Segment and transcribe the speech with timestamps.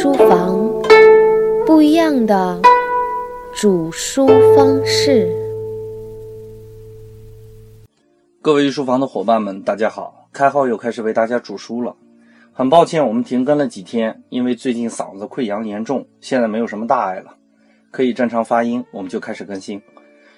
[0.00, 0.56] 书房，
[1.66, 2.62] 不一样的
[3.52, 5.28] 煮书方式。
[8.40, 10.28] 各位御书房的伙伴们，大家好！
[10.32, 11.96] 开号又开始为大家煮书了。
[12.52, 17.34] 很抱歉，我们停更了几天，因为最近嗓子溃疡严重，现在没有什么大碍了，
[17.90, 19.82] 可以正常发音，我们就开始更新。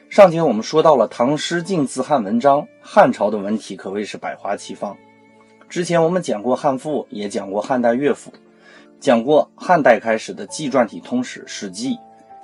[0.08, 4.96] 上节我们说到了唐诗晋字汉文章，汉朝的文体可谓是百花齐放。
[5.68, 8.32] 之前我们讲过汉赋，也讲过汉代乐府。
[9.00, 11.94] 讲过汉代开始的纪传体通史《史记》，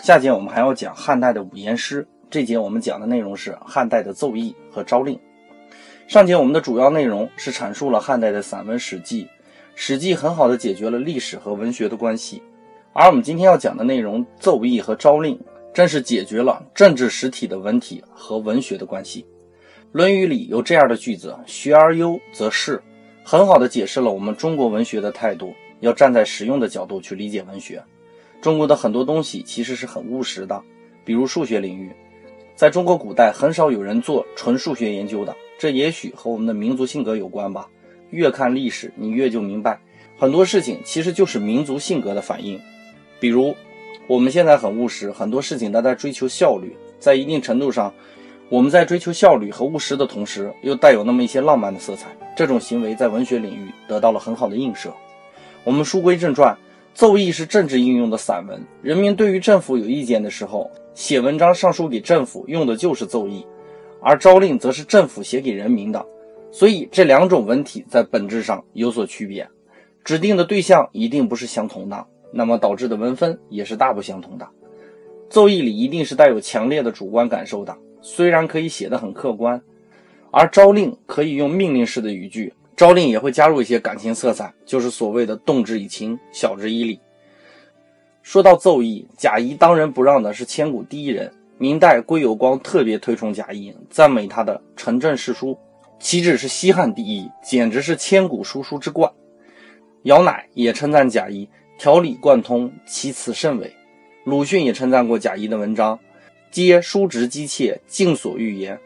[0.03, 2.09] 下节我们还要讲汉代的五言诗。
[2.31, 5.21] 这节我们讲的内容是汉代的奏议和诏令。
[6.09, 9.25] 上节我们的主要内容是阐述了汉代的散文《史记》，
[9.75, 12.43] 《史记》很好的解决了历史和文学的关系。
[12.95, 15.39] 而我们今天要讲的内容奏议和诏令，
[15.75, 19.23] 正是解决了政治实体的文体和文学的关系。
[19.93, 22.83] 《论语》里有这样的句子：“学而优则仕”，
[23.23, 25.53] 很好的解释了我们中国文学的态度。
[25.81, 27.83] 要站在实用的角度去理解文学。
[28.41, 30.63] 中国的很多东西其实是很务实的，
[31.05, 31.91] 比如数学领域，
[32.55, 37.69] 在中国古代很少有人做纯数学研究的，这也许和我们的民族性格有关吧。
[38.11, 39.81] 越看历史，你越就明白，
[40.17, 42.61] 很多事情其实就是民族性格的反应。
[43.19, 43.57] 比如
[44.07, 47.93] 我们现在很务实，很多事情都在追求效率，在一定程度上，
[48.49, 52.15] 我们在追求效率和务实的同时，又带有那么一些浪漫的色彩。
[52.37, 54.93] 这种行为在文学领域得到了很好的映射。
[55.67, 56.57] 我们书归正传，
[56.95, 58.63] 奏议是政治应用的散文。
[58.83, 63.45] 人民对于政府有意见的时候，写文章上书给政府，用的就是奏议；
[64.01, 66.07] 而诏令则是政府写给人民的。
[66.53, 69.49] 所以这两种文体在本质上有所区别，
[70.05, 74.49] 指定的对象一定不是相同的，那么导致的文风也是大不相同的。
[75.29, 79.61] 奏议里一定是带有强烈的主观感受的，虽然可以写得很客观，
[80.31, 82.55] 而诏令可以用命令式的语句。
[82.77, 87.01] 诏令也会加入一些感情色彩，就是所谓的动之以情，晓之以理。
[88.23, 91.33] 说到奏议，贾谊当仁不让的是千古第一人。
[91.59, 95.57] 明代归有光特别推崇贾谊，赞美他的陈政事书，
[95.99, 99.11] 岂止是西汉第一，简直是千古书书之冠。
[100.03, 103.73] 姚鼐也称赞贾谊条理贯通，其辞甚伟。
[104.25, 105.99] 鲁迅也称赞过贾谊的文章，
[106.51, 108.79] 皆书直机切，尽所欲言。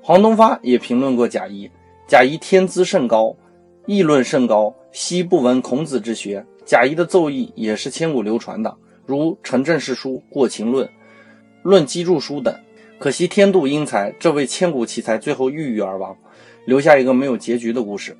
[0.00, 1.70] 黄东发也评论过贾谊。
[2.06, 3.34] 贾谊天资甚高，
[3.86, 6.44] 议论甚高，昔不闻孔子之学。
[6.66, 8.76] 贾谊的奏议也是千古流传的，
[9.06, 10.86] 如《陈政事书》《过秦论》
[11.62, 12.54] 《论机注书》等。
[12.98, 16.14] 可惜天妒英才，这位千古奇才最后郁郁而亡，
[16.66, 18.14] 留下一个没有结局的故事。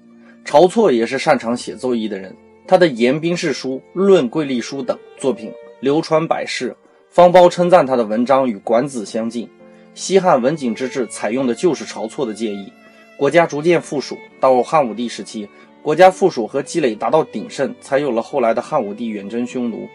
[0.46, 2.34] 晁错也是擅长写奏议的人，
[2.66, 6.74] 他的《言兵事书》《论贵历书》等作品流传百世。
[7.10, 9.48] 方苞称赞他的文章与管子相近。
[9.94, 12.72] 西汉文景之治采用的就是晁错的建议。
[13.16, 15.48] 国家逐渐富庶，到汉武帝时期，
[15.82, 19.88] 国家富庶和积累达到鼎盛，才有了后来的汉武帝远征匈奴。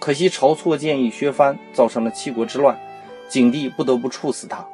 [0.00, 2.76] 可惜晁错建议削藩，造成了七国之乱，
[3.28, 4.66] 景帝不得不处死他。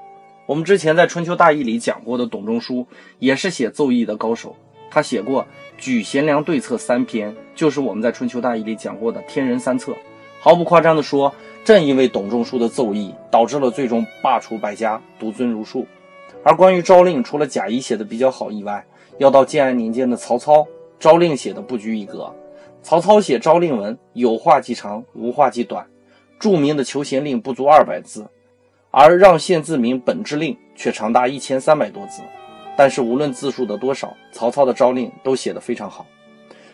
[0.47, 2.87] 我们之前在《春秋大义》里讲过的董仲舒，
[3.19, 4.57] 也是写奏议的高手。
[4.91, 5.43] 他写过
[5.77, 9.95] 《举贤良对策》三篇，就是我们在《春秋大义》里讲过的“天人三策”。
[10.41, 11.33] 毫不夸张地说，
[11.65, 15.87] 正因为董仲舒的奏议，导致了最终罢黜百家，独尊儒术。
[16.43, 18.85] 而关于诏令，除了贾谊写的比较好以外，
[19.19, 20.67] 要到建安年间的曹操，
[20.99, 22.35] 诏令写的不拘一格。
[22.83, 25.87] 曹操写诏令文，有话即长，无话即短。
[26.39, 28.27] 著名的求贤令不足二百字，
[28.91, 32.23] 而让县自明本之令却长达一千三百多字。
[32.75, 36.07] 但是无论字数的多少，曹操的诏令都写得非常好。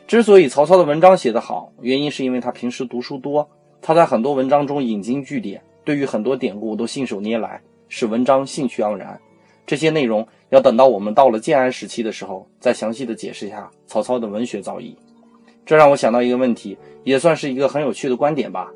[0.06, 3.49] 之所以曹操的文章写得好，原因是因为他平时读书多，
[3.82, 9.21] 他在很多文章中引经据典，对于很多典故都信手拈来，使文章兴趣盎然。
[9.66, 14.94] 这些内容要等到我们到了建安时期的时候，再详细的解释一下曹操的文学造诣。
[15.65, 18.71] 这让我想到一个问题，也算是一个很有趣的观点吧，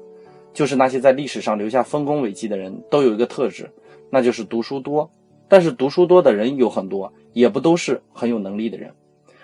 [0.53, 3.71] 就是那些在历史上留下丰功伟绩的人都有一个特质，
[4.11, 5.09] 那就是读书多。
[5.47, 8.93] 但是读书多的人有很多，也不都是很有能力的人。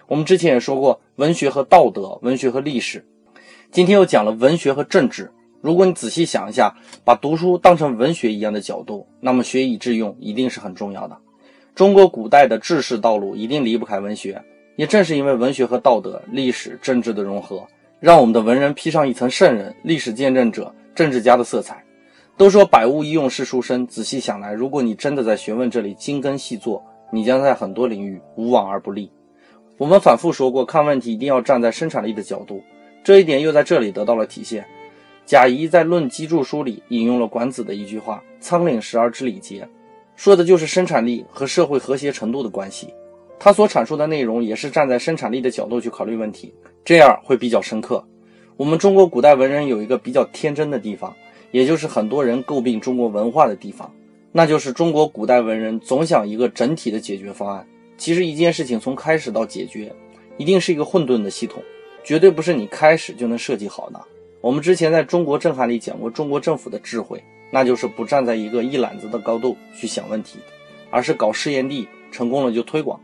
[0.09, 3.05] 我们之前也说过，文学和道德，文学和历史。
[3.71, 5.31] 今天又讲了文学和政治。
[5.61, 11.19] 如果你仔细想一下，把读书当成文学一样的角度，那么学以致用一定是很重要的。
[11.77, 14.43] 中国古代的治世道路一定离不开文学，
[14.77, 17.67] 也正是因为文学和道德、历史、政治的融合，
[18.01, 21.85] 让我们的文人披上一层圣人、历史见证者、政治家的色彩。
[22.39, 26.83] 都说百无一用是书生，仔细想来，如果你真的在学问这里精耕细作，
[27.13, 29.11] 你将在很多领域无往而不利。
[29.77, 32.63] 我们反复说过，看问题一定要站在生产力的角度，
[33.05, 34.65] 这一点又在这里得到了体现。
[35.27, 39.69] 贾谊在《论机注书》里引用了管子的一句话：“仓廪实而知礼节。”
[40.17, 42.93] 说的就是生产力和社会和谐程度的关系。
[43.39, 46.53] 他所阐述的内容也是站在生产力的角度去考虑问题，
[46.85, 48.03] 这样会比较深刻。
[48.57, 51.15] 我们中国古代文人有一个比较天真的地方，
[51.51, 53.93] 也就是很多人诟病中国文化的地方，
[54.33, 57.67] 那就是中国古代文人总想一个整体的解决方案。
[57.99, 59.93] 其实一件事情从开始到解决，
[60.39, 61.63] 一定是一个混沌的系统，
[62.03, 64.01] 绝对不是你开始就能设计好的。
[64.41, 70.39] 我们之前在中国震撼里讲过中国政府的智慧，那就是不站在一个一揽子的高度去想问题，
[70.91, 73.01] 而是搞试验地，成功了就推广。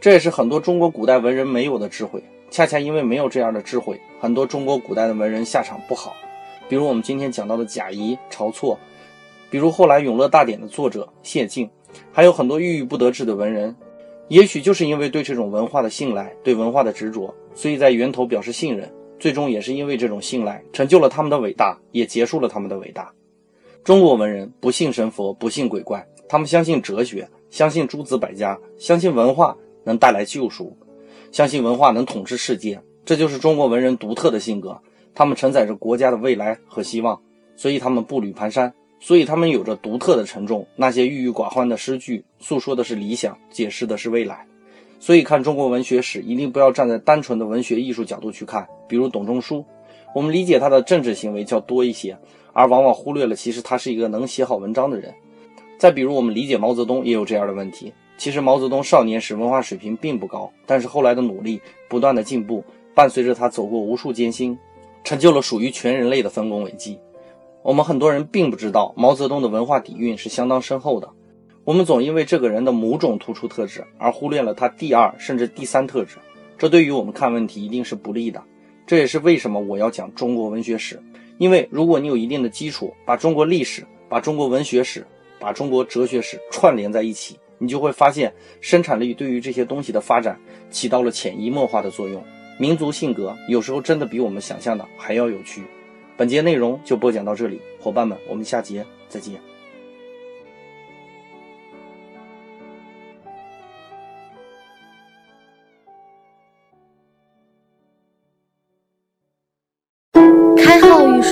[0.00, 2.22] 这也是很多中国古代文人没有的智慧。
[2.50, 6.16] 恰恰因为没有这样的智慧，很多中国古代的文人下场不好。
[6.68, 8.76] 比如我们今天讲到的贾谊、晁错，
[9.50, 11.70] 比如后来《永乐大典》的作者谢晋，
[12.10, 13.72] 还有很多郁郁不得志的文人。
[14.26, 23.12] 也许就是因为对这种文化的信赖、对文化的执着，所以在源头表示信任，最终也是因为这种信赖，成就了他们的伟大，也结束了他们的伟大。
[23.82, 30.76] 中国文人不信神佛，不信鬼怪，他们相信哲学，相信诸子百家，相信文化能带来救赎。
[31.32, 34.78] 相信文化能统治世界，这就是中国文人独特的性格。
[35.14, 37.20] 他们承载着国家的未来和希望，
[37.56, 40.66] 所以他们步履蹒跚，所以他们有着独特的沉重。
[40.76, 44.46] 那些郁郁寡欢的诗句，诉说的是理想，解释的是未来。
[44.98, 48.68] 所以看中国文学史，一定不要站在单纯的文学艺术角度去看。
[48.86, 49.64] 比如董仲舒，
[50.14, 52.18] 我们理解他的政治行为较多一些，
[52.52, 55.14] 而往往忽略了其实他是一个能写好文章的人。
[55.78, 57.92] 再比如我们理解毛泽东，也有这样的问题。
[58.18, 62.62] 其实毛泽东少年时文化水平并不高，但是后来的努力、不断的进步，
[62.94, 64.58] 伴随着他走过无数艰辛，
[65.04, 66.98] 成就了属于全人类的丰功伟绩。
[67.62, 71.08] 我们很多人并不知道毛泽东的文化底蕴是相当深厚的。
[71.64, 76.16] 我们总因为这个人的某种突出特质而忽略了他第二甚至第三特质，
[76.58, 78.42] 这对于我们看问题一定是不利的。
[78.90, 81.00] 这也是为什么我要讲中国文学史，
[81.38, 85.06] 因为如果你有一定的基础，把中国历史、把中国文学史、
[85.38, 87.38] 把中国哲学史串联在一起。
[87.58, 90.36] 你就会发现，生产力对于这些东西的发展
[90.72, 92.20] 起到了潜移默化的作用。
[92.58, 95.62] 民族性格有时候真的比我们想象的还要有趣。
[96.16, 99.40] 本节内容就播讲到这里，伙伴们，我们下节再见。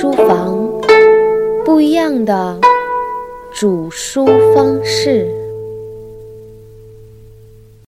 [0.00, 0.56] 书房，
[1.64, 2.56] 不一样的
[3.50, 4.24] 煮书
[4.54, 5.28] 方式。